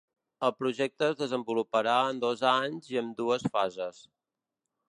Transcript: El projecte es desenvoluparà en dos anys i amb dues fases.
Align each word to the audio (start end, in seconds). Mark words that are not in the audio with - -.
El 0.45 0.53
projecte 0.61 1.05
es 1.11 1.19
desenvoluparà 1.19 1.93
en 2.13 2.21
dos 2.25 2.43
anys 2.55 2.89
i 2.95 2.99
amb 3.03 3.13
dues 3.23 3.45
fases. 3.59 4.01